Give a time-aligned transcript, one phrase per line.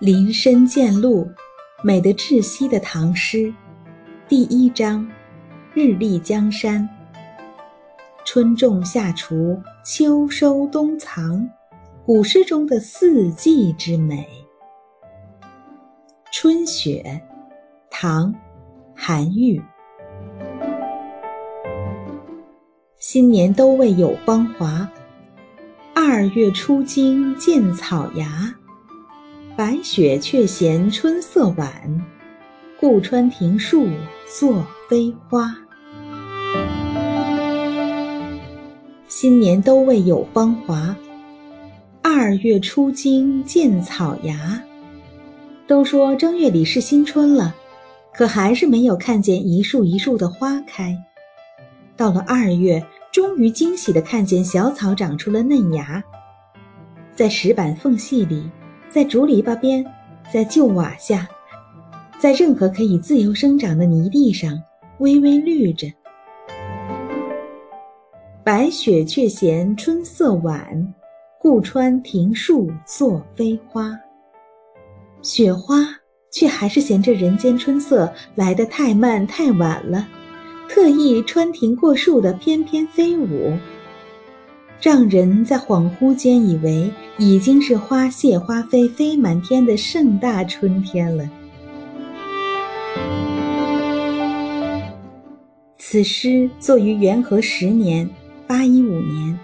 [0.00, 1.30] 林深见鹿，
[1.84, 3.52] 美得窒息的唐诗，
[4.26, 5.06] 第一章，
[5.74, 6.88] 日丽江山。
[8.24, 11.46] 春种夏锄，秋收冬藏，
[12.06, 14.26] 古诗中的四季之美。
[16.32, 17.20] 春雪，
[17.90, 18.34] 唐，
[18.94, 19.62] 韩愈。
[22.96, 24.90] 新年都未有芳华，
[25.94, 28.54] 二月初惊见草芽。
[29.60, 31.70] 白雪却嫌春色晚，
[32.78, 33.86] 故穿庭树
[34.26, 35.54] 作飞花。
[39.06, 40.96] 新年都未有芳华，
[42.00, 44.58] 二月初惊见草芽。
[45.66, 47.54] 都说正月里是新春了，
[48.14, 50.96] 可还是没有看见一树一树的花开。
[51.98, 56.02] 到了二月，终于惊喜地看见小草长出了嫩芽，
[57.14, 58.50] 在石板缝隙里。
[58.92, 59.86] 在竹篱笆边，
[60.32, 61.28] 在旧瓦下，
[62.18, 64.60] 在任何可以自由生长的泥地上，
[64.98, 65.86] 微微绿着。
[68.42, 70.94] 白雪却嫌春色晚，
[71.38, 73.96] 故穿庭树作飞花。
[75.22, 75.86] 雪花
[76.32, 80.08] 却还是嫌这人间春色来得太慢太晚了，
[80.68, 83.56] 特意穿庭过树的翩翩飞舞。
[84.80, 91.28] 让人在恍惚间以为已经是花谢花飞飞满天的盛大春天了。
[95.76, 98.08] 此诗作于元和十年
[98.46, 99.38] （八一五年），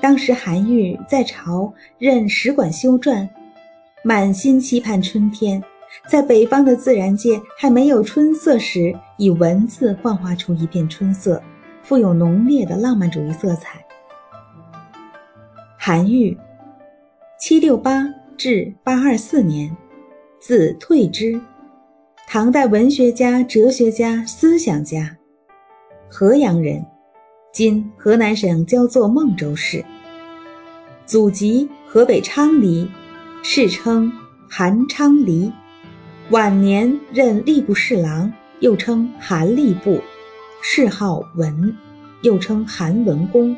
[0.00, 3.28] 当时韩愈在朝任使馆修撰，
[4.02, 5.62] 满心期盼春天，
[6.08, 11.40] 在北方的自然界还没有春色时，以文字幻化出一片春色，
[11.82, 13.78] 富有浓烈的浪漫主义色彩。
[15.82, 16.36] 韩愈，
[17.38, 19.74] 七六八至八二四年，
[20.38, 21.40] 字退之，
[22.28, 25.16] 唐代文学家、哲学家、思想家，
[26.06, 26.84] 河阳人，
[27.50, 29.82] 今河南省焦作孟州市。
[31.06, 32.86] 祖籍河北昌黎，
[33.42, 34.12] 世称
[34.50, 35.50] 韩昌黎。
[36.28, 39.98] 晚年任吏部侍郎，又称韩吏部，
[40.60, 41.74] 谥号文，
[42.20, 43.56] 又称韩文公。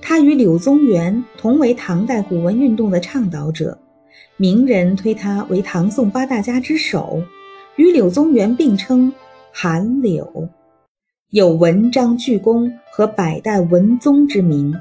[0.00, 3.76] 他与柳宗元同为唐代古文运动的倡导者，
[4.36, 7.22] 名人推他为唐宋八大家之首，
[7.76, 9.12] 与柳宗元并称
[9.52, 10.48] “韩柳”，
[11.30, 14.74] 有“文章巨公”和“百代文宗”之名，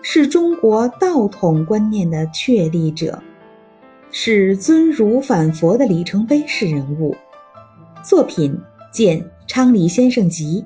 [0.00, 3.20] 是中国道统观念的确立者，
[4.10, 7.16] 是尊儒反佛的里程碑式人物。
[8.04, 8.56] 作品
[8.92, 10.64] 见《昌黎先生集》。